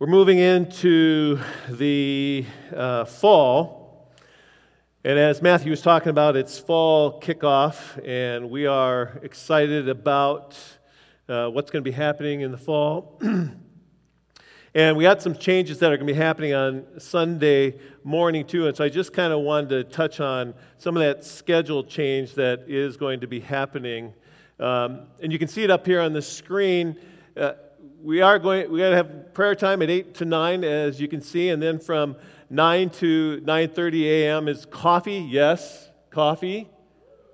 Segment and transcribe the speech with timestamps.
[0.00, 4.08] We're moving into the uh, fall.
[5.02, 10.56] And as Matthew was talking about, it's fall kickoff, and we are excited about
[11.28, 13.20] uh, what's going to be happening in the fall.
[14.74, 18.68] and we got some changes that are going to be happening on Sunday morning, too.
[18.68, 22.34] And so I just kind of wanted to touch on some of that schedule change
[22.34, 24.14] that is going to be happening.
[24.60, 26.96] Um, and you can see it up here on the screen.
[27.36, 27.54] Uh,
[28.02, 31.08] we are going we got to have prayer time at 8 to 9 as you
[31.08, 32.16] can see and then from
[32.50, 34.48] 9 to 9:30 a.m.
[34.48, 36.68] is coffee yes coffee.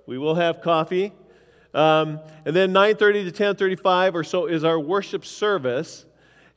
[0.05, 1.11] We will have coffee.
[1.73, 6.05] Um, and then 9:30 to 10:35 or so is our worship service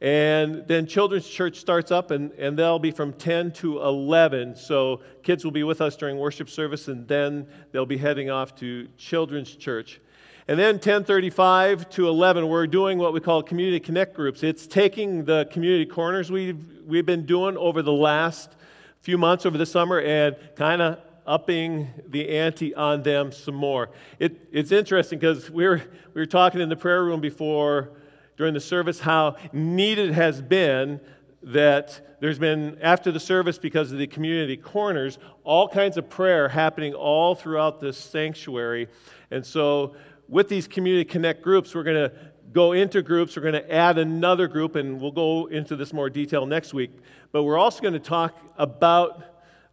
[0.01, 5.01] and then children's church starts up and, and they'll be from 10 to 11 so
[5.25, 8.87] kids will be with us during worship service and then they'll be heading off to
[8.97, 10.01] children's church
[10.49, 14.43] and then 1035 to 11, we're doing what we call community connect groups.
[14.43, 18.57] It's taking the community corners we've, we've been doing over the last
[19.03, 23.91] few months over the summer and kind of upping the ante on them some more.
[24.19, 25.83] It, it's interesting because we were,
[26.15, 27.91] we were talking in the prayer room before
[28.39, 30.99] during the service how needed has been
[31.43, 36.49] that there's been, after the service, because of the community corners, all kinds of prayer
[36.49, 38.89] happening all throughout this sanctuary.
[39.31, 39.95] And so
[40.29, 42.13] with these Community Connect groups, we're going to
[42.53, 43.37] go into groups.
[43.37, 46.91] We're going to add another group, and we'll go into this more detail next week.
[47.33, 49.23] But we're also going to talk about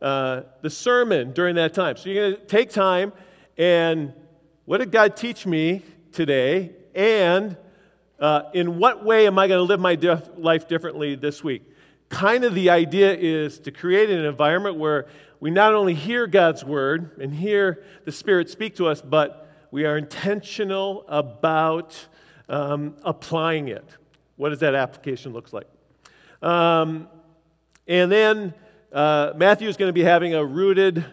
[0.01, 1.97] uh, the sermon during that time.
[1.97, 3.13] So you're going to take time
[3.57, 4.13] and
[4.65, 6.71] what did God teach me today?
[6.93, 7.55] And
[8.19, 11.63] uh, in what way am I going to live my dif- life differently this week?
[12.09, 15.07] Kind of the idea is to create an environment where
[15.39, 19.85] we not only hear God's word and hear the Spirit speak to us, but we
[19.85, 21.97] are intentional about
[22.49, 23.87] um, applying it.
[24.35, 25.67] What does that application look like?
[26.41, 27.07] Um,
[27.87, 28.53] and then
[28.91, 31.03] uh, Matthew is going to be having a rooted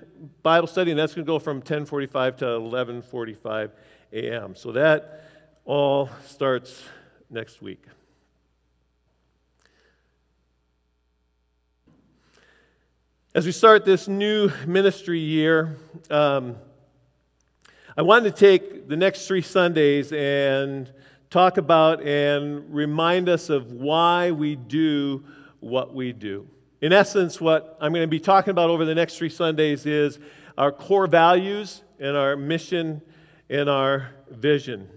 [0.43, 3.71] Bible study, and that's going to go from 10:45 to 11:45
[4.13, 4.55] a.m.
[4.55, 5.25] So that
[5.65, 6.83] all starts
[7.31, 7.85] next week.
[13.35, 15.77] As we start this new ministry year,
[16.11, 16.57] um,
[17.95, 20.91] I wanted to take the next three Sundays and
[21.29, 25.23] talk about and remind us of why we do
[25.61, 26.49] what we do.
[26.81, 30.19] In essence, what I'm going to be talking about over the next three Sundays is
[30.57, 33.03] our core values and our mission
[33.51, 34.89] and our vision.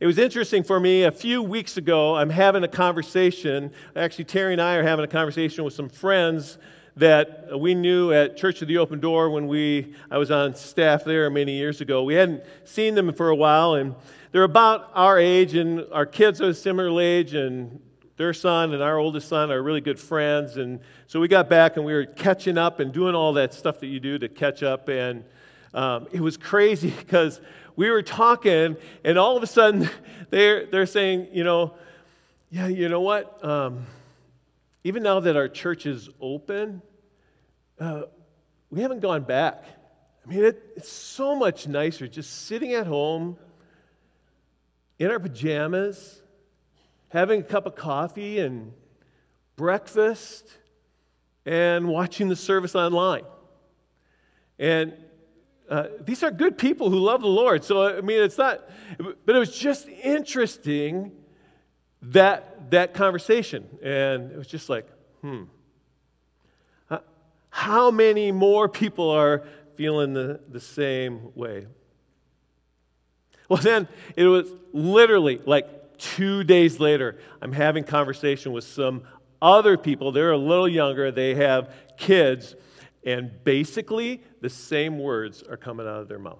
[0.00, 2.16] It was interesting for me a few weeks ago.
[2.16, 3.70] I'm having a conversation.
[3.94, 6.58] Actually, Terry and I are having a conversation with some friends
[6.98, 11.04] that we knew at Church of the Open Door when we I was on staff
[11.04, 12.02] there many years ago.
[12.02, 13.94] We hadn't seen them for a while, and
[14.32, 17.80] they're about our age, and our kids are a similar age, and
[18.18, 20.56] their son and our oldest son are really good friends.
[20.56, 23.78] And so we got back and we were catching up and doing all that stuff
[23.78, 24.88] that you do to catch up.
[24.88, 25.24] And
[25.72, 27.40] um, it was crazy because
[27.76, 29.88] we were talking, and all of a sudden
[30.30, 31.74] they're, they're saying, you know,
[32.50, 33.42] yeah, you know what?
[33.44, 33.86] Um,
[34.84, 36.82] even now that our church is open,
[37.80, 38.02] uh,
[38.70, 39.64] we haven't gone back.
[40.24, 43.36] I mean, it, it's so much nicer just sitting at home
[44.98, 46.20] in our pajamas,
[47.08, 48.72] having a cup of coffee and
[49.56, 50.46] breakfast,
[51.46, 53.24] and watching the service online.
[54.58, 54.92] And
[55.68, 57.64] uh, these are good people who love the Lord.
[57.64, 58.68] So, I mean, it's not,
[58.98, 61.12] but it was just interesting
[62.02, 63.66] that, that conversation.
[63.82, 64.86] And it was just like,
[65.20, 65.44] hmm.
[67.50, 69.42] How many more people are
[69.74, 71.66] feeling the, the same way?
[73.48, 79.02] Well, then it was literally like two days later, I'm having conversation with some
[79.42, 80.12] other people.
[80.12, 82.54] They're a little younger, they have kids,
[83.04, 86.38] and basically the same words are coming out of their mouth.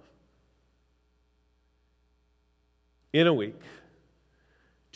[3.12, 3.56] In a week,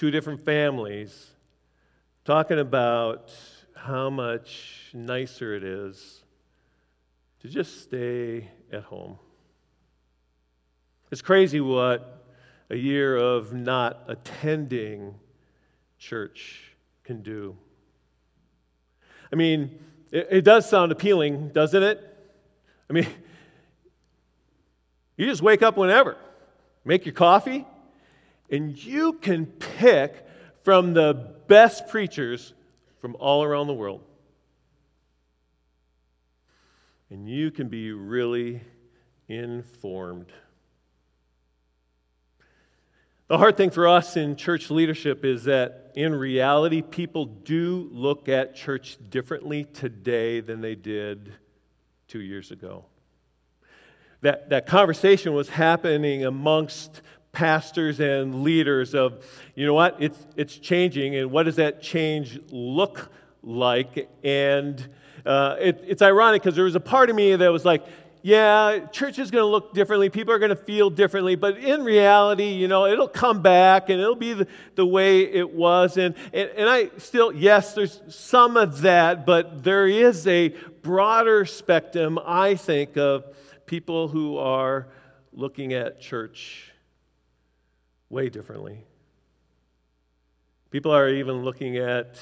[0.03, 1.31] two different families
[2.25, 3.33] talking about
[3.77, 6.25] how much nicer it is
[7.39, 9.17] to just stay at home.
[11.13, 12.27] It's crazy what
[12.69, 15.15] a year of not attending
[16.01, 16.73] church
[17.05, 17.57] can do.
[19.33, 19.79] I mean,
[20.11, 22.01] it, it, does sound appealing, doesn't it?
[22.91, 23.07] I mean,
[25.17, 26.17] you just wake up whenever,
[26.85, 27.65] make your coffee,
[28.53, 30.27] and you can pick
[30.63, 32.53] from the best preachers
[33.01, 34.03] from all around the world.
[37.11, 38.61] And you can be really
[39.27, 40.27] informed.
[43.29, 48.29] The hard thing for us in church leadership is that in reality, people do look
[48.29, 51.33] at church differently today than they did
[52.09, 52.85] two years ago.
[54.21, 57.01] That, that conversation was happening amongst
[57.33, 59.25] pastors and leaders of,
[59.55, 63.11] you know what, it's, it's changing, and what does that change look
[63.43, 64.09] like?
[64.23, 64.87] And
[65.25, 67.85] uh, it, it's ironic because there was a part of me that was like,
[68.25, 70.09] yeah, church is going to look differently.
[70.09, 71.35] People are going to feel differently.
[71.35, 74.47] But in reality, you know, it'll come back and it'll be the,
[74.77, 75.97] the way it was.
[75.97, 80.51] And, and, and I still, yes, there's some of that, but there is a
[80.83, 83.25] broader spectrum, I think, of
[83.67, 84.87] people who are
[85.33, 86.72] looking at church
[88.13, 88.85] way differently.
[90.71, 92.19] People are even looking at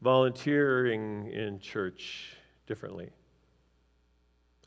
[0.00, 2.36] volunteering in church
[2.66, 3.10] differently.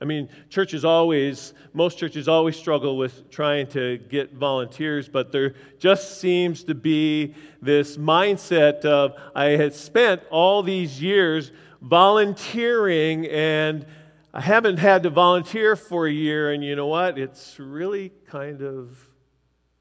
[0.02, 5.56] I mean, churches always, most churches always struggle with trying to get volunteers, but there
[5.80, 11.52] just seems to be this mindset of I had spent all these years
[11.82, 13.86] volunteering and
[14.34, 17.18] I haven't had to volunteer for a year, and you know what?
[17.18, 18.96] It's really kind of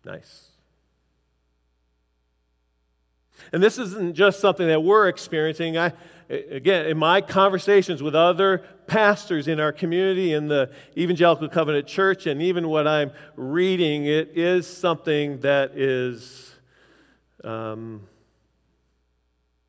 [0.04, 0.47] nice.
[3.52, 5.78] And this isn't just something that we're experiencing.
[5.78, 5.92] I,
[6.28, 12.26] again, in my conversations with other pastors in our community, in the Evangelical Covenant Church,
[12.26, 16.54] and even what I'm reading, it is something that is,
[17.44, 18.06] um,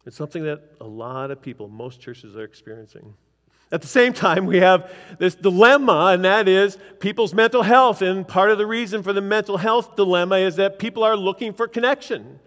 [0.06, 3.14] it's something that a lot of people, most churches are experiencing.
[3.72, 8.02] At the same time, we have this dilemma, and that is people's mental health.
[8.02, 11.54] And part of the reason for the mental health dilemma is that people are looking
[11.54, 12.40] for connection.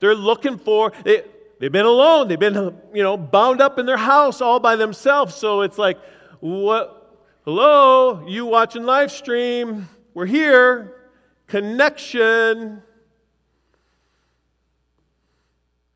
[0.00, 1.22] They're looking for, they,
[1.58, 2.28] they've been alone.
[2.28, 5.34] They've been, you know, bound up in their house all by themselves.
[5.34, 5.98] So it's like,
[6.40, 6.92] what?
[7.44, 9.88] Hello, you watching live stream?
[10.14, 10.94] We're here.
[11.46, 12.82] Connection.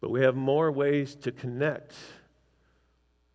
[0.00, 1.94] But we have more ways to connect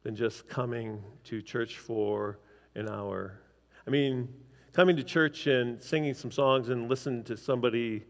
[0.04, 2.40] than just coming to church for
[2.76, 3.42] an hour.
[3.86, 4.28] I mean,
[4.74, 8.04] coming to church and singing some songs and listening to somebody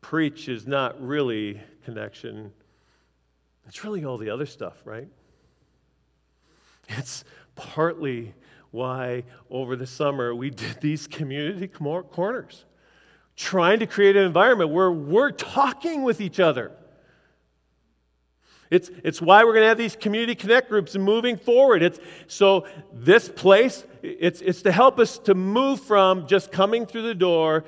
[0.00, 2.52] preach is not really connection.
[3.66, 5.08] It's really all the other stuff, right?
[6.88, 7.24] It's
[7.54, 8.34] partly
[8.70, 12.64] why over the summer we did these community corners,
[13.36, 16.72] trying to create an environment where we're talking with each other.
[18.70, 21.82] It's, it's why we're going to have these community connect groups moving forward.
[21.82, 27.02] It's, so this place, it's, it's to help us to move from just coming through
[27.02, 27.64] the door,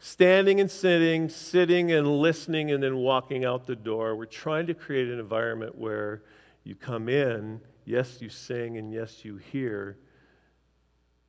[0.00, 4.16] standing and sitting, sitting and listening, and then walking out the door.
[4.16, 6.22] We're trying to create an environment where
[6.64, 9.96] you come in, yes, you sing, and yes, you hear,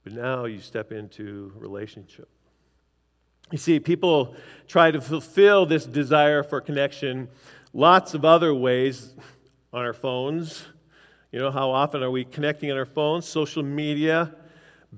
[0.04, 2.28] but now you step into relationship.
[3.52, 4.36] You see, people
[4.68, 7.28] try to fulfill this desire for connection
[7.74, 9.16] Lots of other ways
[9.72, 10.66] on our phones.
[11.32, 13.26] You know, how often are we connecting on our phones?
[13.26, 14.36] Social media,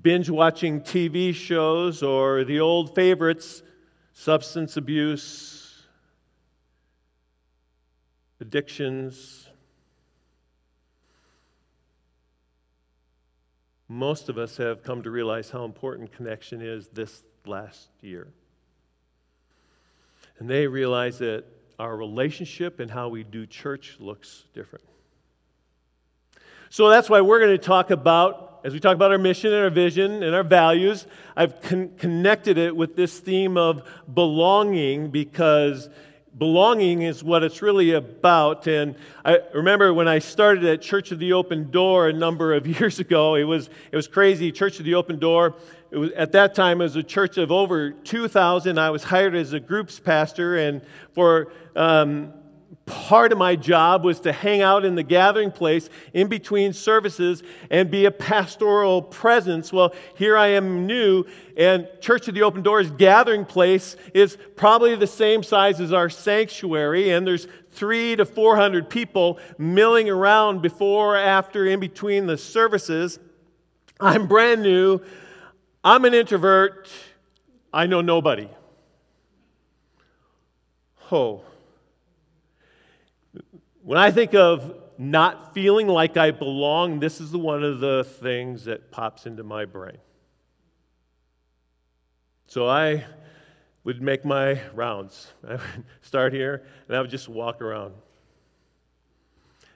[0.01, 3.61] binge watching TV shows, or the old favorites,
[4.13, 5.83] substance abuse,
[8.39, 9.47] addictions.
[13.87, 18.27] Most of us have come to realize how important connection is this last year.
[20.39, 21.45] And they realize that
[21.79, 24.85] our relationship and how we do church looks different.
[26.69, 29.63] So that's why we're going to talk about, as we talk about our mission and
[29.63, 31.05] our vision and our values,
[31.35, 35.89] I've con- connected it with this theme of belonging because
[36.37, 38.67] belonging is what it's really about.
[38.67, 42.65] And I remember when I started at Church of the Open Door a number of
[42.79, 44.51] years ago, it was, it was crazy.
[44.51, 45.55] Church of the Open Door,
[45.91, 48.77] was, at that time, it was a church of over 2,000.
[48.77, 50.81] I was hired as a groups pastor, and
[51.13, 52.33] for um,
[52.85, 57.43] part of my job was to hang out in the gathering place in between services
[57.69, 59.71] and be a pastoral presence.
[59.71, 61.25] Well, here I am new,
[61.57, 66.09] and Church of the Open Doors gathering place is probably the same size as our
[66.09, 73.19] sanctuary, and there's three to 400 people milling around before, after, in between the services.
[73.99, 74.99] I'm brand new.
[75.83, 76.89] I'm an introvert.
[77.73, 78.49] I know nobody.
[81.11, 81.43] Oh.
[83.81, 88.65] When I think of not feeling like I belong, this is one of the things
[88.65, 89.97] that pops into my brain.
[92.47, 93.03] So I
[93.83, 95.33] would make my rounds.
[95.47, 95.61] I would
[96.01, 97.93] start here and I would just walk around.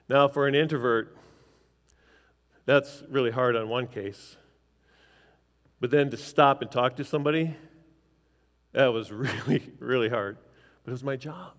[0.08, 1.16] Now, for an introvert,
[2.64, 4.36] that's really hard on one case.
[5.80, 7.54] But then to stop and talk to somebody,
[8.72, 10.38] that was really, really hard.
[10.84, 11.52] But it was my job.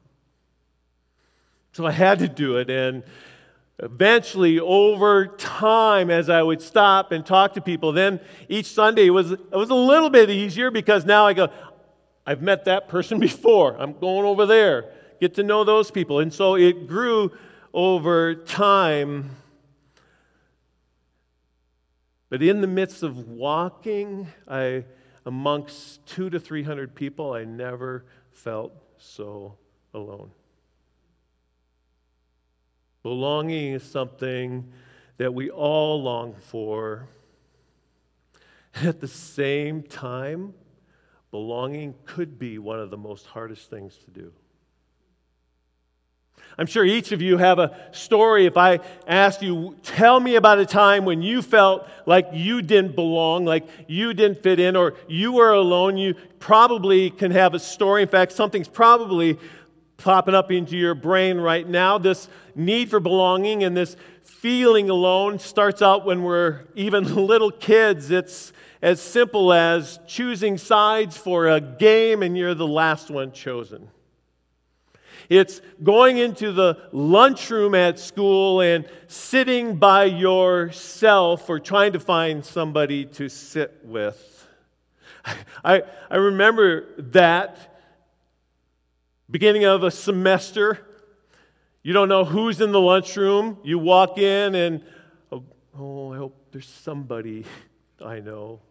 [1.72, 2.70] So I had to do it.
[2.70, 3.04] And
[3.80, 9.32] eventually, over time, as I would stop and talk to people, then each Sunday was,
[9.32, 11.50] it was a little bit easier because now I go,
[12.26, 13.76] I've met that person before.
[13.78, 14.92] I'm going over there.
[15.20, 16.20] Get to know those people.
[16.20, 17.32] And so it grew
[17.74, 19.32] over time.
[22.30, 24.86] But in the midst of walking I,
[25.26, 29.58] amongst two to three hundred people, I never felt so
[29.94, 30.32] alone.
[33.03, 34.72] Belonging is something
[35.18, 37.08] that we all long for.
[38.75, 40.53] At the same time,
[41.32, 44.32] belonging could be one of the most hardest things to do.
[46.58, 48.46] I'm sure each of you have a story.
[48.46, 52.96] If I asked you, tell me about a time when you felt like you didn't
[52.96, 57.60] belong, like you didn't fit in, or you were alone, you probably can have a
[57.60, 58.01] story.
[58.01, 59.39] In fact, something's probably
[60.00, 61.98] popping up into your brain right now.
[61.98, 68.10] This need for belonging and this feeling alone starts out when we're even little kids.
[68.10, 73.89] It's as simple as choosing sides for a game and you're the last one chosen.
[75.27, 82.44] It's going into the lunchroom at school and sitting by yourself or trying to find
[82.44, 84.48] somebody to sit with.
[85.63, 87.69] I, I remember that
[89.30, 90.80] beginning of a semester.
[91.84, 93.58] You don't know who's in the lunchroom.
[93.64, 94.84] You walk in and,
[95.32, 95.44] oh,
[95.78, 97.46] oh I hope there's somebody
[98.04, 98.62] I know.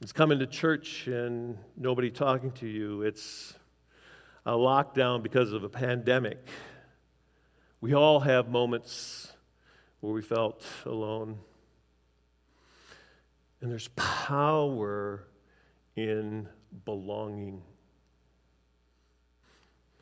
[0.00, 3.02] It's coming to church and nobody talking to you.
[3.02, 3.54] It's
[4.46, 6.38] a lockdown because of a pandemic.
[7.82, 9.30] We all have moments
[10.00, 11.38] where we felt alone.
[13.60, 15.24] And there's power
[15.96, 16.48] in
[16.84, 17.62] belonging.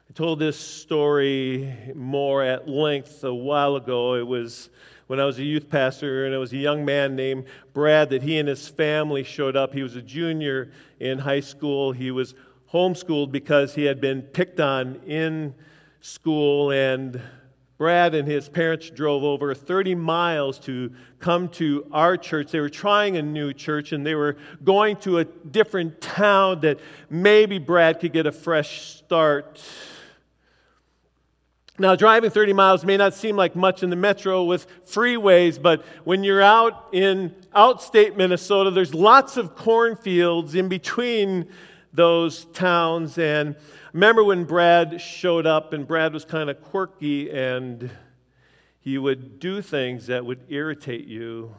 [0.08, 4.14] I told this story more at length a while ago.
[4.14, 4.70] It was
[5.06, 8.22] when I was a youth pastor, and it was a young man named Brad that
[8.22, 9.72] he and his family showed up.
[9.72, 11.92] He was a junior in high school.
[11.92, 12.34] He was
[12.72, 15.54] homeschooled because he had been picked on in
[16.00, 17.20] school, and
[17.78, 22.50] Brad and his parents drove over 30 miles to come to our church.
[22.50, 26.80] They were trying a new church and they were going to a different town that
[27.08, 29.62] maybe Brad could get a fresh start.
[31.78, 35.84] Now, driving 30 miles may not seem like much in the metro with freeways, but
[36.02, 41.46] when you're out in outstate Minnesota, there's lots of cornfields in between
[41.98, 43.18] those towns.
[43.18, 43.56] And
[43.92, 47.90] remember when Brad showed up, and Brad was kind of quirky, and
[48.78, 51.54] he would do things that would irritate you.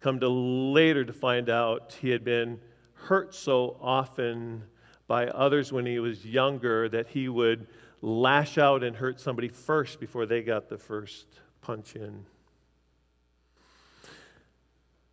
[0.00, 2.58] Come to later to find out he had been
[2.94, 4.64] hurt so often
[5.06, 7.66] by others when he was younger that he would
[8.00, 11.26] lash out and hurt somebody first before they got the first
[11.60, 12.24] punch in.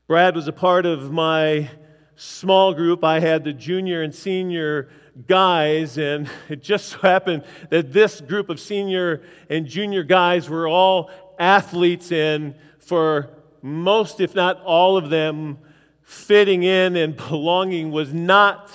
[0.08, 1.70] Brad was a part of my
[2.16, 3.04] small group.
[3.04, 4.90] I had the junior and senior
[5.28, 10.68] guys, and it just so happened that this group of senior and junior guys were
[10.68, 13.30] all athletes, and for
[13.62, 15.58] most, if not all of them,
[16.02, 18.72] fitting in and belonging was not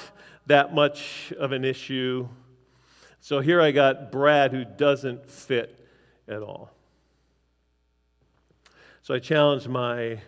[0.46, 2.28] that much of an issue.
[3.20, 5.86] So here I got Brad who doesn't fit
[6.26, 6.70] at all.
[9.02, 10.20] So I challenged my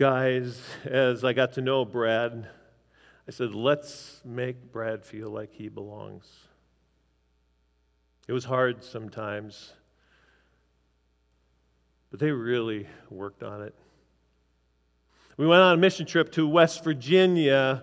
[0.00, 2.48] guys as I got to know Brad.
[3.28, 6.26] I said, let's make Brad feel like he belongs.
[8.26, 9.74] It was hard sometimes,
[12.10, 13.74] but they really worked on it.
[15.36, 17.82] We went on a mission trip to West Virginia,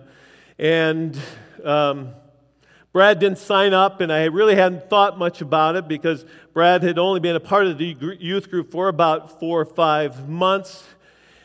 [0.58, 1.16] and
[1.62, 2.14] um,
[2.92, 6.98] Brad didn't sign up, and I really hadn't thought much about it because Brad had
[6.98, 10.82] only been a part of the youth group for about four or five months.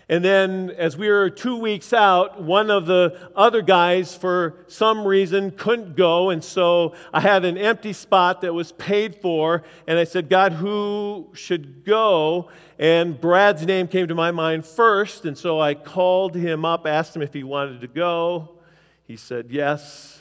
[0.10, 5.08] And then, as we were two weeks out, one of the other guys, for some
[5.08, 6.30] reason, couldn't go.
[6.30, 9.64] And so I had an empty spot that was paid for.
[9.88, 12.50] And I said, God, who should go?
[12.78, 15.24] And Brad's name came to my mind first.
[15.26, 18.58] And so I called him up, asked him if he wanted to go.
[19.06, 20.20] He said yes.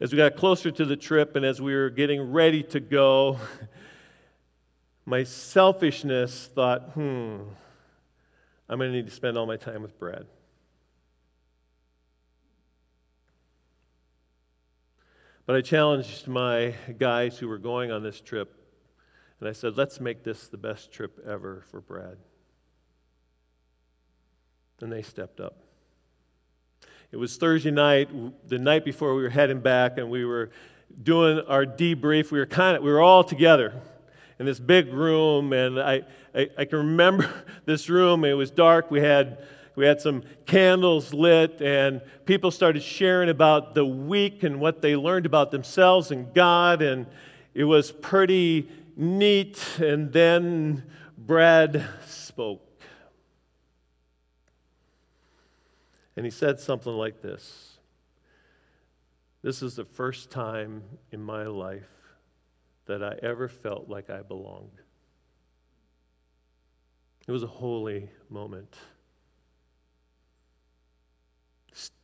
[0.00, 3.36] As we got closer to the trip and as we were getting ready to go,
[5.06, 7.38] my selfishness thought, hmm,
[8.68, 10.26] I'm going to need to spend all my time with Brad.
[15.46, 18.54] But I challenged my guys who were going on this trip,
[19.40, 22.18] and I said, let's make this the best trip ever for Brad.
[24.80, 25.56] And they stepped up.
[27.10, 28.08] It was Thursday night,
[28.48, 30.50] the night before we were heading back, and we were
[31.02, 32.30] doing our debrief.
[32.30, 33.74] We were kind of, we were all together
[34.40, 36.00] in this big room, and I,
[36.34, 37.30] I, I can remember
[37.66, 38.24] this room.
[38.24, 38.90] It was dark.
[38.90, 44.58] We had we had some candles lit, and people started sharing about the week and
[44.58, 47.06] what they learned about themselves and God, and
[47.52, 49.62] it was pretty neat.
[49.78, 50.84] And then
[51.18, 52.82] Brad spoke.
[56.16, 57.76] And he said something like this
[59.42, 60.82] This is the first time
[61.12, 61.99] in my life
[62.90, 64.80] that I ever felt like I belonged.
[67.28, 68.76] It was a holy moment.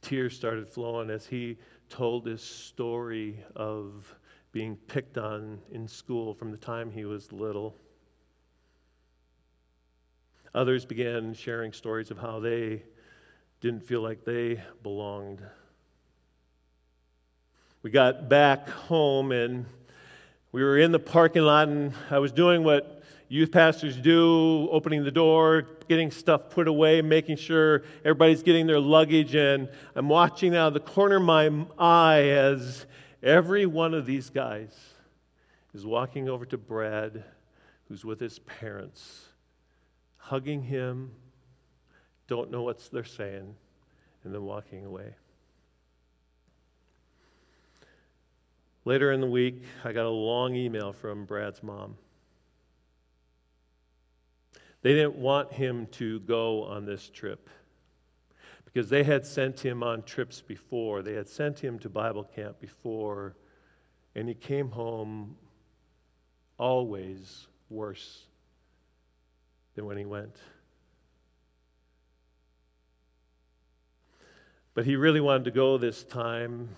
[0.01, 4.17] Tears started flowing as he told his story of
[4.53, 7.75] being picked on in school from the time he was little.
[10.55, 12.85] Others began sharing stories of how they
[13.61, 15.43] didn't feel like they belonged.
[17.83, 19.67] We got back home and
[20.57, 25.05] we were in the parking lot, and I was doing what youth pastors do opening
[25.05, 29.35] the door, getting stuff put away, making sure everybody's getting their luggage.
[29.35, 32.87] And I'm watching out of the corner of my eye as
[33.23, 34.75] every one of these guys
[35.75, 37.23] is walking over to Brad,
[37.91, 39.27] who's with his parents,
[40.17, 41.11] hugging him,
[42.29, 43.55] don't know what they're saying,
[44.25, 45.17] and then walking away.
[48.87, 51.97] Later in the week, I got a long email from Brad's mom.
[54.83, 57.51] They didn't want him to go on this trip
[58.65, 61.03] because they had sent him on trips before.
[61.03, 63.35] They had sent him to Bible camp before,
[64.15, 65.35] and he came home
[66.57, 68.23] always worse
[69.75, 70.37] than when he went.
[74.75, 76.69] But he really wanted to go this time.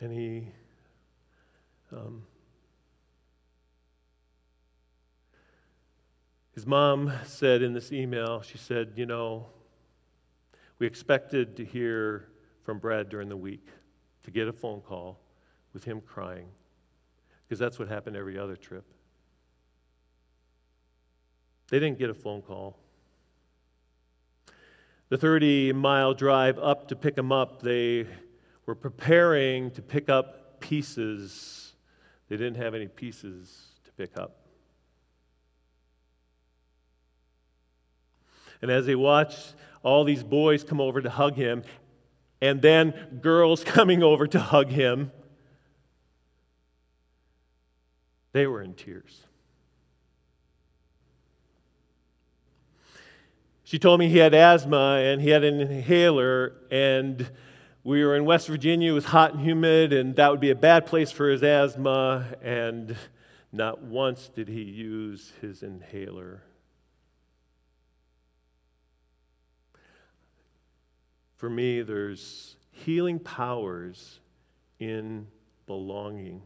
[0.00, 0.48] And he
[1.90, 2.22] um,
[6.54, 9.46] his mom said in this email, she said, You know,
[10.78, 12.28] we expected to hear
[12.62, 13.66] from Brad during the week,
[14.24, 15.18] to get a phone call
[15.72, 16.48] with him crying,
[17.46, 18.84] because that's what happened every other trip.
[21.70, 22.78] They didn't get a phone call.
[25.08, 28.06] The 30 mile drive up to pick him up, they
[28.68, 31.72] were preparing to pick up pieces
[32.28, 34.36] they didn't have any pieces to pick up.
[38.60, 41.62] And as they watched all these boys come over to hug him,
[42.42, 45.12] and then girls coming over to hug him,
[48.32, 49.22] they were in tears.
[53.64, 57.26] She told me he had asthma and he had an inhaler, and
[57.88, 60.54] we were in West Virginia, it was hot and humid, and that would be a
[60.54, 62.94] bad place for his asthma, and
[63.50, 66.42] not once did he use his inhaler.
[71.36, 74.20] For me, there's healing powers
[74.78, 75.26] in
[75.66, 76.42] belonging.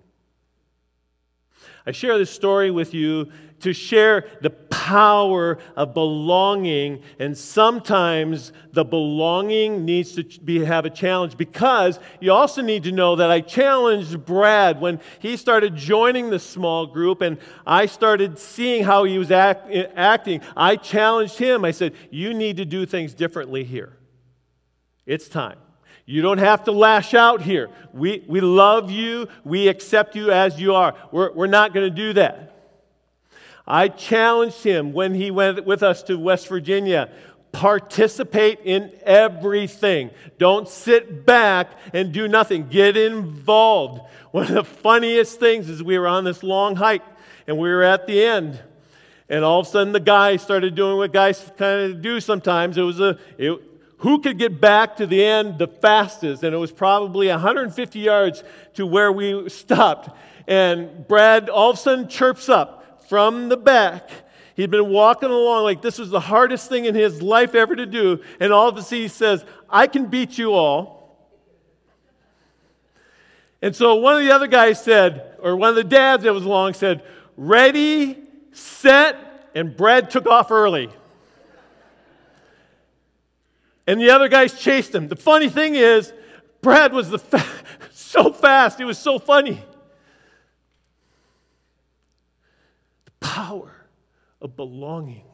[1.85, 4.51] I share this story with you to share the
[4.83, 12.33] power of belonging, and sometimes the belonging needs to be, have a challenge because you
[12.33, 17.21] also need to know that I challenged Brad when he started joining the small group
[17.21, 20.41] and I started seeing how he was act, eh, acting.
[20.57, 21.65] I challenged him.
[21.65, 23.97] I said, You need to do things differently here.
[25.07, 25.59] It's time.
[26.07, 27.71] You don't have to lash out here.
[27.93, 29.29] We, we love you.
[29.45, 30.97] We accept you as you are.
[31.13, 32.52] We're, we're not going to do that.
[33.67, 37.11] I challenged him when he went with us to West Virginia
[37.53, 40.11] participate in everything.
[40.39, 42.69] Don't sit back and do nothing.
[42.69, 44.01] Get involved.
[44.31, 47.05] One of the funniest things is we were on this long hike
[47.47, 48.61] and we were at the end.
[49.29, 52.77] And all of a sudden, the guy started doing what guys kind of do sometimes.
[52.77, 53.61] It was a, it,
[53.99, 56.43] who could get back to the end the fastest?
[56.43, 58.43] And it was probably 150 yards
[58.75, 60.11] to where we stopped.
[60.49, 62.82] And Brad all of a sudden chirps up
[63.13, 64.09] from the back.
[64.55, 67.85] He'd been walking along like this was the hardest thing in his life ever to
[67.85, 68.23] do.
[68.41, 71.29] And all of a sudden he says, I can beat you all.
[73.61, 76.47] And so one of the other guys said, or one of the dads that was
[76.47, 77.05] along said,
[77.37, 78.17] Ready,
[78.53, 80.89] set, and Brad took off early
[83.87, 85.09] and the other guys chased him.
[85.09, 86.15] The funny thing is,
[86.63, 87.45] Brad was the fa-
[87.93, 89.63] so fast, it was so funny.
[93.21, 93.87] The power
[94.43, 95.25] of belonging.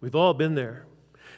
[0.00, 0.86] We've all been there.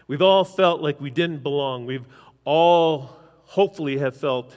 [0.06, 1.86] We've all felt like we didn't belong.
[1.86, 2.04] We've
[2.44, 4.54] all hopefully have felt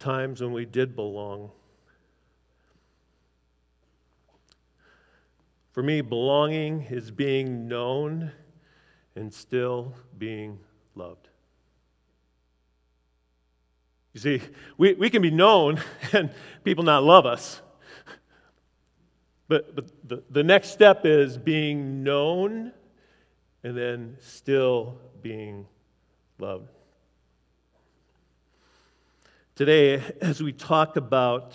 [0.00, 1.52] times when we did belong.
[5.70, 8.32] For me, belonging is being known
[9.14, 10.58] and still being
[10.96, 11.28] loved.
[14.16, 14.40] You see,
[14.78, 15.78] we, we can be known
[16.14, 16.30] and
[16.64, 17.60] people not love us.
[19.46, 22.72] But, but the, the next step is being known
[23.62, 25.66] and then still being
[26.38, 26.70] loved.
[29.54, 31.52] Today, as we talk about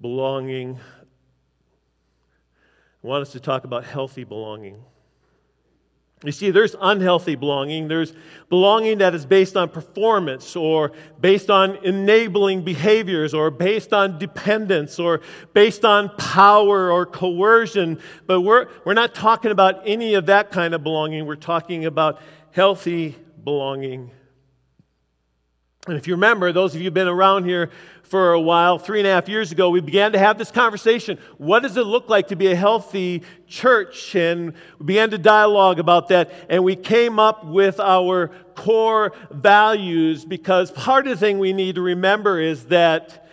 [0.00, 0.80] belonging,
[3.04, 4.82] I want us to talk about healthy belonging.
[6.24, 7.86] You see, there's unhealthy belonging.
[7.86, 8.14] There's
[8.48, 14.98] belonging that is based on performance or based on enabling behaviors or based on dependence
[14.98, 15.20] or
[15.52, 18.00] based on power or coercion.
[18.26, 21.26] But we're, we're not talking about any of that kind of belonging.
[21.26, 22.20] We're talking about
[22.52, 24.10] healthy belonging.
[25.86, 27.70] And if you remember, those of you who've been around here
[28.04, 31.18] for a while, three and a half years ago, we began to have this conversation.
[31.36, 34.14] What does it look like to be a healthy church?
[34.14, 36.32] And we began to dialogue about that.
[36.48, 41.74] And we came up with our core values because part of the thing we need
[41.74, 43.28] to remember is that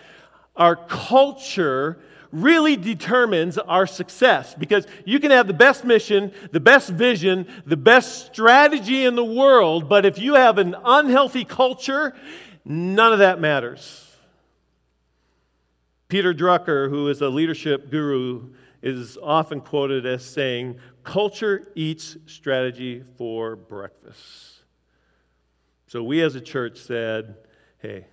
[0.54, 1.98] our culture
[2.32, 7.76] really determines our success because you can have the best mission, the best vision, the
[7.76, 12.14] best strategy in the world, but if you have an unhealthy culture,
[12.64, 13.98] none of that matters.
[16.08, 18.50] Peter Drucker, who is a leadership guru,
[18.82, 24.52] is often quoted as saying, Culture eats strategy for breakfast.
[25.86, 27.36] So we as a church said,
[27.78, 28.06] hey,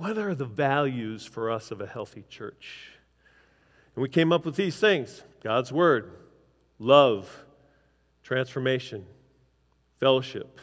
[0.00, 2.88] what are the values for us of a healthy church?
[3.94, 6.12] And we came up with these things God's Word,
[6.78, 7.30] love,
[8.22, 9.04] transformation,
[9.98, 10.58] fellowship,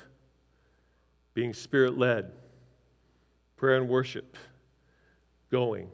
[1.35, 2.31] being spirit led,
[3.57, 4.35] prayer and worship,
[5.51, 5.87] going.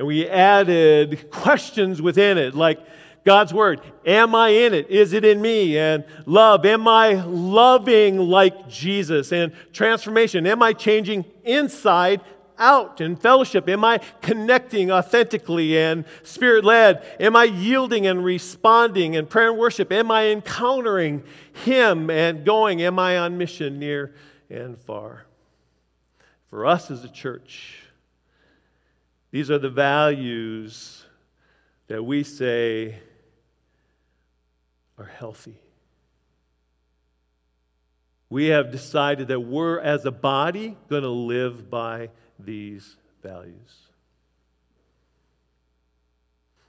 [0.00, 2.80] And we added questions within it, like
[3.26, 3.80] God's word.
[4.06, 4.88] Am I in it?
[4.88, 5.76] Is it in me?
[5.76, 6.64] And love.
[6.64, 9.32] Am I loving like Jesus?
[9.32, 10.46] And transformation.
[10.46, 12.20] Am I changing inside
[12.56, 13.68] out in fellowship?
[13.68, 17.04] Am I connecting authentically and spirit led?
[17.18, 19.90] Am I yielding and responding in prayer and worship?
[19.90, 21.24] Am I encountering
[21.64, 22.80] Him and going?
[22.82, 24.14] Am I on mission near
[24.48, 25.26] and far?
[26.46, 27.82] For us as a church,
[29.32, 31.04] these are the values
[31.88, 33.00] that we say
[34.98, 35.58] are healthy.
[38.28, 43.86] We have decided that we're, as a body, going to live by these values.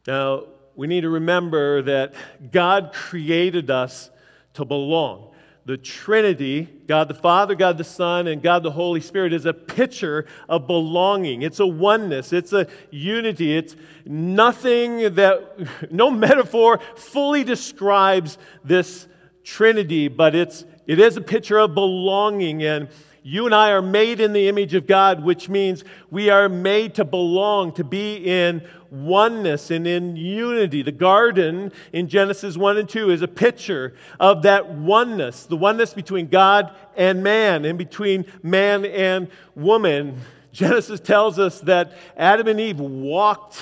[0.05, 0.43] Now,
[0.75, 2.13] we need to remember that
[2.51, 4.11] God created us
[4.53, 5.33] to belong
[5.67, 9.53] the Trinity, God the Father, God the Son, and God the Holy Spirit, is a
[9.53, 11.41] picture of belonging.
[11.41, 13.55] It's a oneness, it's a unity.
[13.57, 13.75] It's
[14.05, 19.09] nothing that, no metaphor fully describes this
[19.43, 22.63] Trinity, but it's, it is a picture of belonging.
[22.63, 22.87] And
[23.27, 26.95] you and I are made in the image of God, which means we are made
[26.95, 30.81] to belong, to be in oneness and in unity.
[30.81, 35.93] The garden in Genesis 1 and 2 is a picture of that oneness, the oneness
[35.93, 40.21] between God and man, and between man and woman.
[40.53, 43.61] Genesis tells us that Adam and Eve walked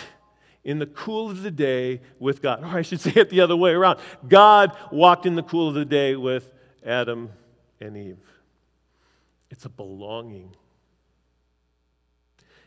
[0.63, 2.63] in the cool of the day with God.
[2.63, 3.97] Or I should say it the other way around
[4.27, 6.51] God walked in the cool of the day with
[6.85, 7.31] Adam
[7.81, 8.17] and Eve.
[9.55, 10.53] It's a belonging.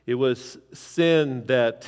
[0.07, 1.87] It was sin that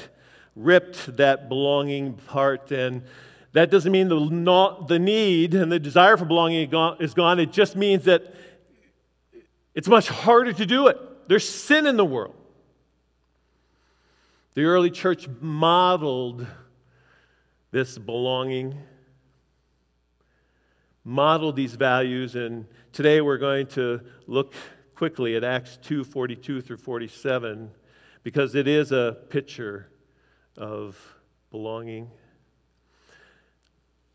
[0.55, 3.05] ripped that belonging part, and
[3.53, 7.41] that doesn't mean the, not, the need and the desire for belonging is gone.
[7.41, 8.35] It just means that
[9.75, 10.99] it's much harder to do it.
[11.29, 12.37] There's sin in the world.
[14.53, 16.47] The early church modeled
[17.71, 18.77] this belonging,
[21.05, 24.53] modeled these values, and today we're going to look
[25.01, 27.71] quickly at Acts 2 42 through 47
[28.23, 29.89] because it is a picture
[30.59, 30.95] of
[31.51, 32.11] belonging.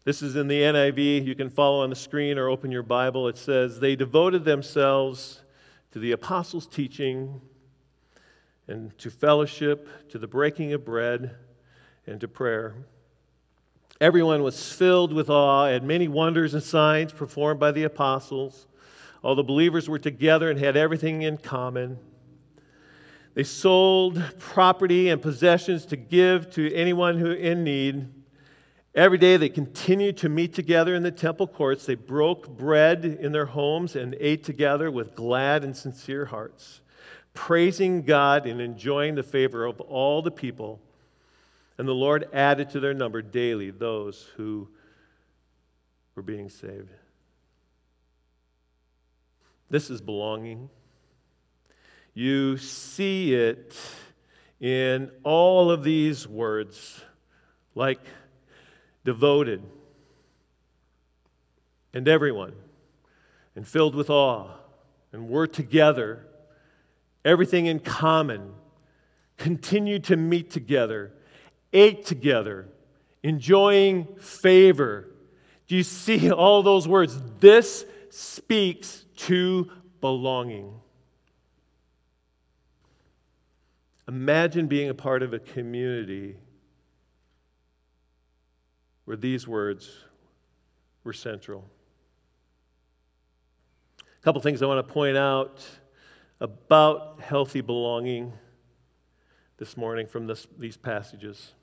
[0.03, 1.25] This is in the NIV.
[1.25, 3.27] You can follow on the screen or open your Bible.
[3.27, 5.41] It says, They devoted themselves
[5.91, 7.41] to the apostles' teaching
[8.67, 11.35] and to fellowship, to the breaking of bread,
[12.05, 12.75] and to prayer.
[13.99, 18.67] Everyone was filled with awe at many wonders and signs performed by the apostles.
[19.25, 21.97] All the believers were together and had everything in common.
[23.33, 28.07] They sold property and possessions to give to anyone who in need.
[28.93, 31.87] Every day they continued to meet together in the temple courts.
[31.87, 36.81] They broke bread in their homes and ate together with glad and sincere hearts,
[37.33, 40.79] praising God and enjoying the favor of all the people.
[41.79, 44.67] And the Lord added to their number daily those who
[46.13, 46.91] were being saved.
[49.69, 50.69] This is belonging.
[52.13, 53.75] You see it
[54.59, 57.01] in all of these words,
[57.73, 57.99] like
[59.03, 59.63] devoted
[61.93, 62.53] and everyone,
[63.55, 64.49] and filled with awe,
[65.13, 66.25] and we're together,
[67.23, 68.53] everything in common,
[69.37, 71.13] continue to meet together,
[71.71, 72.67] ate together,
[73.23, 75.07] enjoying favor.
[75.67, 77.19] Do you see all those words?
[77.39, 79.69] This speaks to
[80.01, 80.73] belonging.
[84.07, 86.37] Imagine being a part of a community
[89.05, 89.91] where these words
[91.03, 91.65] were central.
[93.99, 95.63] A couple things I want to point out
[96.39, 98.33] about healthy belonging
[99.57, 101.53] this morning from this, these passages.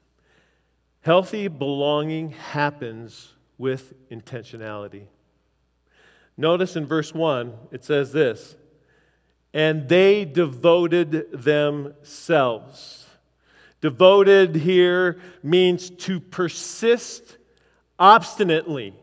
[1.03, 5.07] Healthy belonging happens with intentionality.
[6.37, 8.57] Notice in verse 1, it says this
[9.55, 13.07] and they devoted themselves.
[13.81, 17.37] Devoted here means to persist
[17.99, 18.95] obstinately.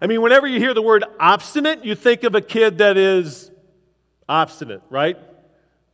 [0.00, 3.50] I mean, whenever you hear the word obstinate, you think of a kid that is
[4.28, 5.18] obstinate, right?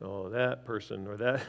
[0.01, 1.41] Oh, that person or that,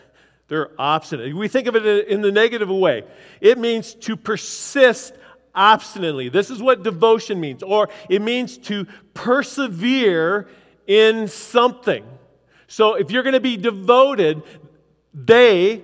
[0.48, 1.36] they're obstinate.
[1.36, 3.04] We think of it in the negative way.
[3.42, 5.14] It means to persist
[5.58, 6.30] obstinately.
[6.30, 10.48] This is what devotion means, or it means to persevere
[10.86, 12.06] in something.
[12.68, 14.44] So if you're going to be devoted,
[15.14, 15.82] they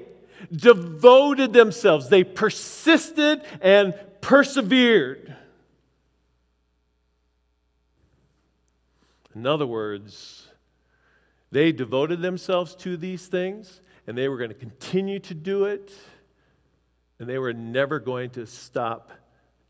[0.52, 5.36] devoted themselves, they persisted and persevered.
[9.36, 10.48] In other words,
[11.52, 15.92] they devoted themselves to these things and they were going to continue to do it
[17.20, 19.12] and they were never going to stop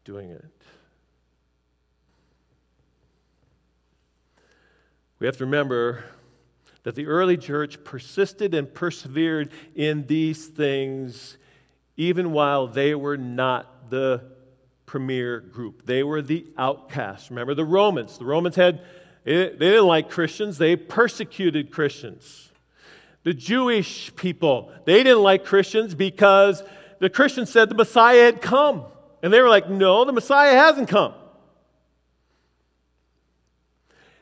[0.04, 0.46] doing it.
[5.20, 6.04] We have to remember
[6.84, 11.38] that the early church persisted and persevered in these things
[11.96, 14.22] even while they were not the
[14.86, 15.86] premier group.
[15.86, 17.30] They were the outcasts.
[17.30, 18.18] Remember the Romans.
[18.18, 18.82] The Romans had,
[19.24, 22.50] they didn't like Christians, they persecuted Christians.
[23.24, 26.62] The Jewish people, they didn't like Christians because
[27.00, 28.86] the Christians said the Messiah had come.
[29.24, 31.14] And they were like, no, the Messiah hasn't come.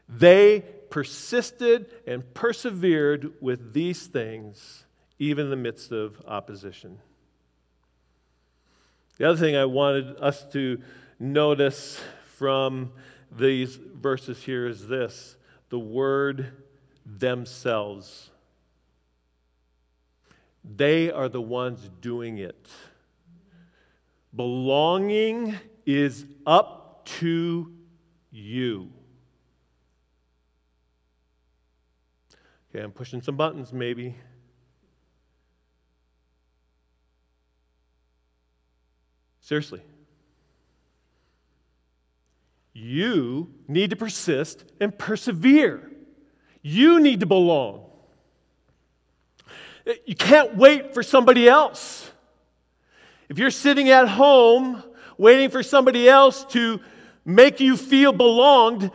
[0.08, 4.86] They persisted and persevered with these things,
[5.18, 7.00] even in the midst of opposition.
[9.18, 10.80] The other thing I wanted us to
[11.20, 12.00] notice
[12.38, 12.92] from
[13.32, 15.36] these verses here is this
[15.70, 16.52] the word
[17.06, 18.30] themselves.
[20.64, 22.68] They are the ones doing it.
[24.36, 27.74] Belonging is up to
[28.32, 28.92] you.
[32.70, 34.16] Okay, I'm pushing some buttons maybe.
[39.42, 39.82] Seriously.
[42.74, 45.92] You need to persist and persevere.
[46.62, 47.90] You need to belong.
[50.06, 52.11] You can't wait for somebody else.
[53.32, 54.84] If you're sitting at home
[55.18, 56.82] waiting for somebody else to
[57.24, 58.92] make you feel belonged,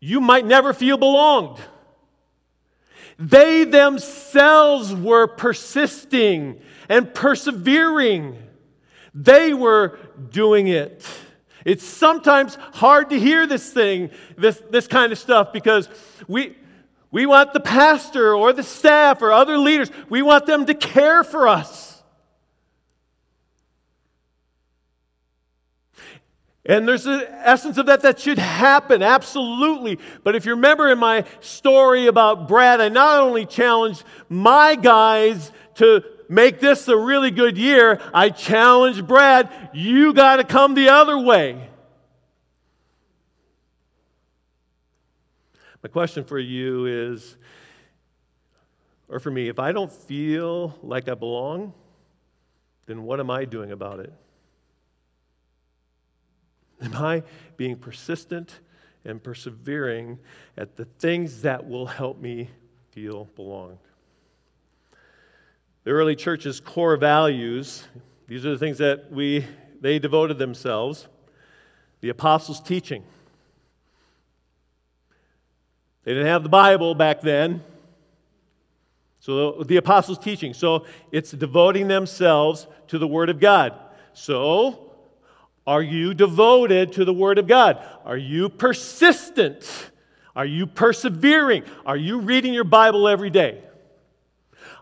[0.00, 1.58] you might never feel belonged.
[3.18, 8.38] They themselves were persisting and persevering.
[9.12, 9.98] They were
[10.30, 11.06] doing it.
[11.66, 15.90] It's sometimes hard to hear this thing, this, this kind of stuff, because
[16.26, 16.56] we,
[17.10, 21.22] we want the pastor or the staff or other leaders, we want them to care
[21.22, 21.81] for us.
[26.64, 29.98] And there's an essence of that that should happen, absolutely.
[30.22, 35.50] But if you remember in my story about Brad, I not only challenged my guys
[35.76, 40.90] to make this a really good year, I challenged Brad, you got to come the
[40.90, 41.68] other way.
[45.82, 47.36] My question for you is,
[49.08, 51.74] or for me, if I don't feel like I belong,
[52.86, 54.12] then what am I doing about it?
[56.82, 57.22] Am I
[57.56, 58.60] being persistent
[59.04, 60.18] and persevering
[60.56, 62.48] at the things that will help me
[62.92, 63.78] feel belonged.
[65.84, 67.84] The early church's core values,
[68.28, 69.44] these are the things that we
[69.80, 71.08] they devoted themselves.
[72.02, 73.02] The apostles' teaching.
[76.04, 77.62] They didn't have the Bible back then.
[79.18, 80.54] So the apostles' teaching.
[80.54, 83.74] So it's devoting themselves to the Word of God.
[84.12, 84.91] So,
[85.66, 87.84] are you devoted to the Word of God?
[88.04, 89.90] Are you persistent?
[90.34, 91.64] Are you persevering?
[91.86, 93.62] Are you reading your Bible every day?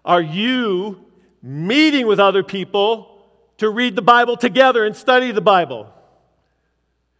[0.05, 1.05] Are you
[1.43, 3.27] meeting with other people
[3.59, 5.93] to read the Bible together and study the Bible?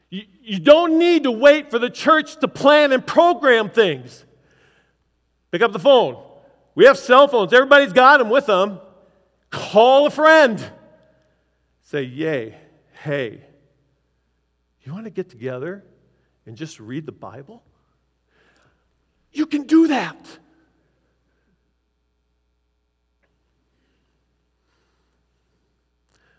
[0.09, 4.25] You, don't need to wait for the church to plan and program things.
[5.53, 6.21] Pick up the phone.
[6.75, 8.81] We have cell phones, everybody's got them with them.
[9.51, 10.65] Call a friend.
[11.83, 12.57] Say, Yay,
[13.03, 13.43] hey,
[14.91, 15.85] you want to get together
[16.47, 17.63] and just read the Bible?
[19.33, 20.17] You can do that.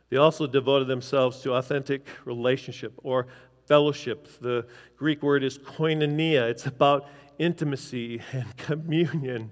[0.10, 3.28] They also devoted themselves to authentic relationship or
[3.68, 4.28] fellowship.
[4.42, 7.08] The Greek word is koinonia, it's about
[7.40, 9.50] intimacy and communion.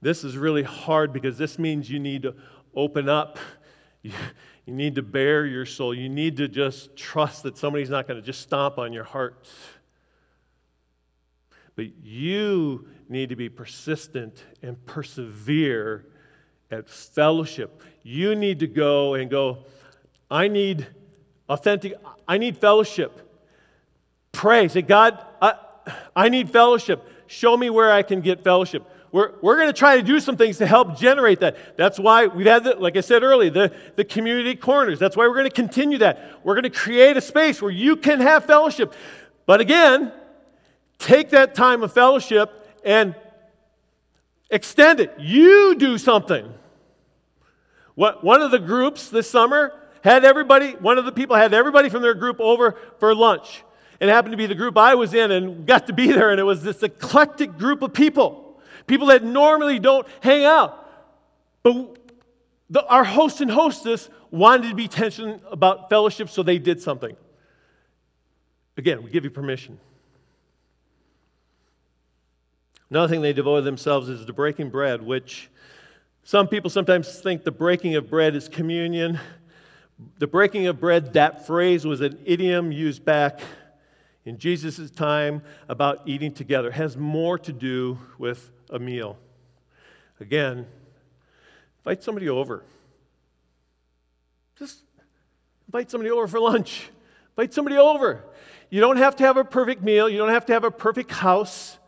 [0.00, 2.36] This is really hard because this means you need to
[2.76, 3.40] open up.
[4.70, 5.92] you need to bare your soul.
[5.92, 9.48] You need to just trust that somebody's not going to just stomp on your heart.
[11.74, 16.06] But you need to be persistent and persevere
[16.70, 17.82] at fellowship.
[18.04, 19.64] You need to go and go,
[20.30, 20.86] I need
[21.48, 21.94] authentic,
[22.28, 23.42] I need fellowship.
[24.30, 24.68] Pray.
[24.68, 25.54] Say, God, I,
[26.14, 27.04] I need fellowship.
[27.26, 28.88] Show me where I can get fellowship.
[29.12, 31.76] We're, we're going to try to do some things to help generate that.
[31.76, 34.98] That's why we've had, the, like I said earlier, the, the community corners.
[35.00, 36.40] That's why we're going to continue that.
[36.44, 38.94] We're going to create a space where you can have fellowship.
[39.46, 40.12] But again,
[40.98, 42.52] take that time of fellowship
[42.84, 43.16] and
[44.48, 45.12] extend it.
[45.18, 46.52] You do something.
[47.96, 51.88] What, one of the groups this summer had everybody, one of the people had everybody
[51.88, 53.64] from their group over for lunch.
[53.98, 56.40] It happened to be the group I was in and got to be there, and
[56.40, 58.49] it was this eclectic group of people.
[58.90, 60.84] People that normally don't hang out.
[61.62, 61.96] But
[62.68, 67.16] the, our host and hostess wanted to be tension about fellowship, so they did something.
[68.76, 69.78] Again, we give you permission.
[72.90, 75.48] Another thing they devoted themselves is to breaking bread, which
[76.24, 79.20] some people sometimes think the breaking of bread is communion.
[80.18, 83.38] The breaking of bread, that phrase was an idiom used back
[84.24, 86.70] in Jesus' time about eating together.
[86.70, 89.18] It has more to do with a meal.
[90.20, 90.66] Again,
[91.80, 92.62] invite somebody over.
[94.58, 94.78] Just
[95.68, 96.90] invite somebody over for lunch.
[97.36, 98.24] Invite somebody over.
[98.70, 100.08] You don't have to have a perfect meal.
[100.08, 101.78] You don't have to have a perfect house.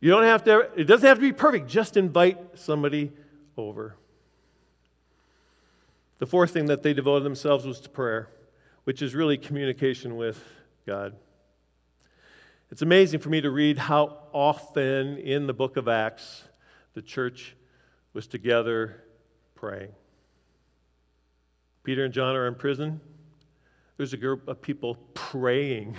[0.00, 1.68] You don't have to, it doesn't have to be perfect.
[1.68, 3.10] Just invite somebody
[3.56, 3.96] over.
[6.18, 8.28] The fourth thing that they devoted themselves was to prayer,
[8.84, 10.42] which is really communication with
[10.86, 11.14] God.
[12.70, 16.42] It's amazing for me to read how often in the book of Acts
[16.94, 17.54] the church
[18.14, 19.04] was together
[19.54, 19.92] praying.
[21.82, 23.00] Peter and John are in prison.
[23.96, 25.94] There's a group of people praying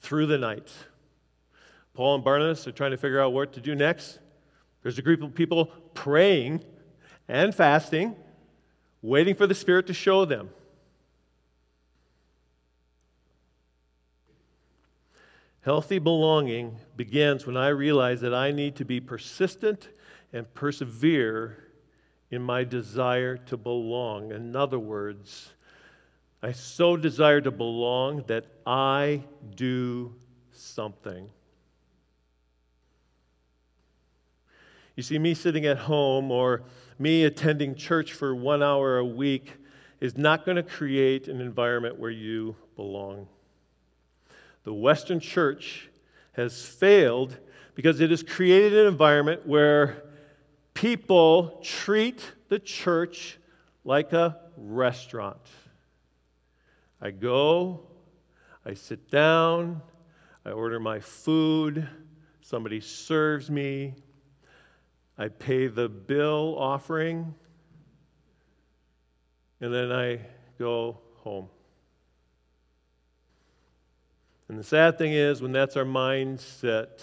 [0.00, 0.72] through the night.
[1.92, 4.18] Paul and Barnabas are trying to figure out what to do next.
[4.82, 6.64] There's a group of people praying
[7.28, 8.16] and fasting,
[9.02, 10.48] waiting for the Spirit to show them.
[15.64, 19.88] Healthy belonging begins when I realize that I need to be persistent
[20.34, 21.56] and persevere
[22.30, 24.30] in my desire to belong.
[24.32, 25.54] In other words,
[26.42, 29.22] I so desire to belong that I
[29.56, 30.14] do
[30.52, 31.30] something.
[34.96, 36.64] You see, me sitting at home or
[36.98, 39.54] me attending church for one hour a week
[40.00, 43.28] is not going to create an environment where you belong.
[44.64, 45.88] The Western church
[46.32, 47.36] has failed
[47.74, 50.02] because it has created an environment where
[50.72, 53.38] people treat the church
[53.84, 55.40] like a restaurant.
[57.00, 57.86] I go,
[58.64, 59.82] I sit down,
[60.44, 61.86] I order my food,
[62.40, 63.94] somebody serves me,
[65.18, 67.34] I pay the bill offering,
[69.60, 70.20] and then I
[70.58, 71.48] go home.
[74.54, 77.00] And the sad thing is, when that's our mindset,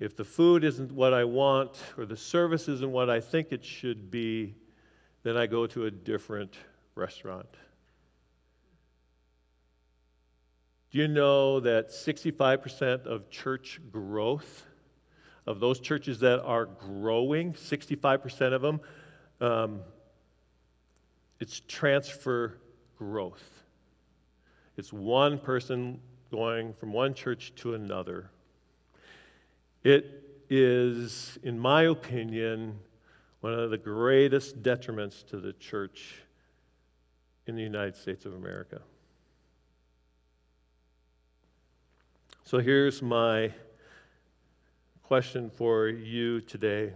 [0.00, 3.64] if the food isn't what I want or the service isn't what I think it
[3.64, 4.56] should be,
[5.22, 6.56] then I go to a different
[6.96, 7.46] restaurant.
[10.90, 14.66] Do you know that 65% of church growth,
[15.46, 18.80] of those churches that are growing, 65% of them,
[19.40, 19.80] um,
[21.38, 22.58] it's transfer
[22.98, 23.48] growth.
[24.76, 26.00] It's one person
[26.30, 28.30] going from one church to another.
[29.82, 32.78] It is, in my opinion,
[33.40, 36.22] one of the greatest detriments to the church
[37.46, 38.80] in the United States of America.
[42.44, 43.52] So here's my
[45.02, 46.92] question for you today.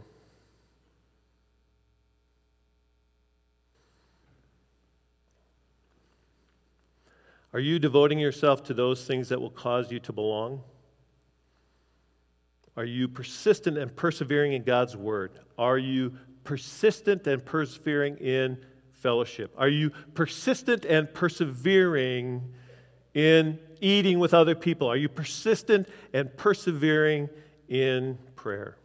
[7.54, 10.60] Are you devoting yourself to those things that will cause you to belong?
[12.76, 15.38] Are you persistent and persevering in God's word?
[15.56, 18.58] Are you persistent and persevering in
[18.92, 19.54] fellowship?
[19.56, 22.42] Are you persistent and persevering
[23.14, 24.88] in eating with other people?
[24.88, 27.28] Are you persistent and persevering
[27.68, 28.76] in prayer?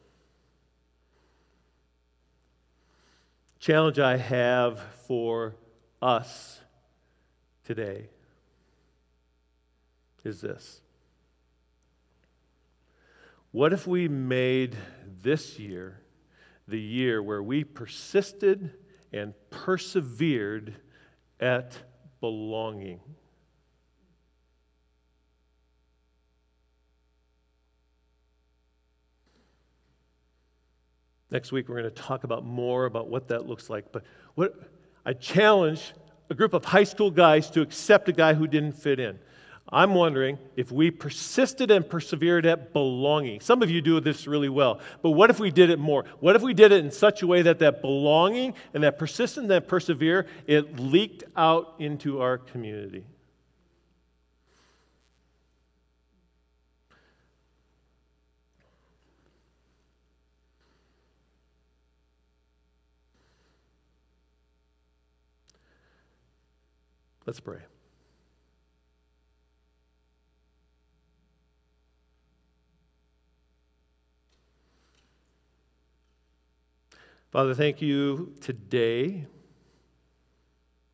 [3.60, 5.56] Challenge I have for
[6.04, 6.62] us
[7.66, 8.10] today
[10.24, 10.82] is this
[13.52, 14.76] What if we made
[15.22, 16.02] this year
[16.68, 18.72] the year where we persisted
[19.12, 20.76] and persevered
[21.40, 21.76] at
[22.22, 23.00] belonging?
[31.32, 33.92] Next week, we're going to talk about more about what that looks like.
[33.92, 34.04] But
[34.36, 34.56] what
[35.06, 35.94] I challenge
[36.30, 39.20] a group of high school guys to accept a guy who didn't fit in.
[39.72, 43.40] I'm wondering if we persisted and persevered at belonging.
[43.40, 46.06] Some of you do this really well, but what if we did it more?
[46.20, 49.44] What if we did it in such a way that that belonging and that persistence
[49.44, 53.06] and that persevere, it leaked out into our community?
[67.28, 67.60] Let's pray.
[77.32, 79.28] Father, thank you today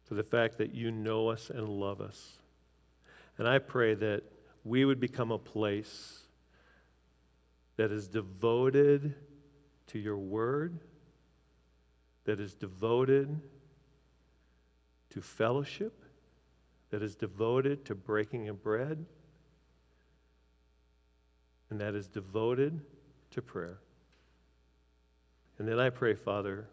[0.04, 2.40] for the fact that you know us and love us.
[3.38, 4.22] And I pray that
[4.66, 6.20] we would become a place
[7.78, 9.16] that is devoted
[9.88, 10.78] to your word,
[12.26, 13.40] that is devoted
[15.12, 16.04] to fellowship,
[16.90, 19.06] that is devoted to breaking of bread,
[21.70, 22.82] and that is devoted
[23.32, 23.80] to prayer.
[25.58, 26.68] And then I pray, Father,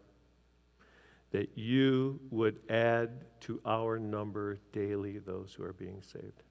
[1.31, 6.43] that you would add to our number daily those who are being saved.